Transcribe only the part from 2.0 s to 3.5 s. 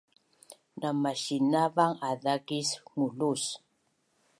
azakis ngulus